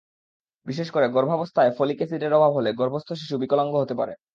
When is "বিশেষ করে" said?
0.67-1.05